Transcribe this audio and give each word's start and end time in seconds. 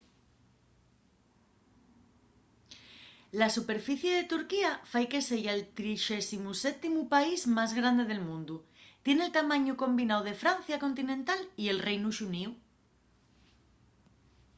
la 3.41 3.49
superficie 3.57 4.09
de 4.15 4.23
turquía 4.33 4.71
fai 4.91 5.05
que 5.11 5.25
seya'l 5.29 5.61
37u 5.79 6.99
país 7.15 7.39
más 7.57 7.71
grande 7.79 8.03
del 8.07 8.21
mundu 8.29 8.55
tien 9.03 9.19
el 9.25 9.33
tamañu 9.37 9.73
combináu 9.83 10.21
de 10.25 10.39
francia 10.43 10.81
continental 10.85 11.39
y 11.61 11.63
del 11.67 11.83
reinu 11.87 12.09
xuníu 12.17 12.49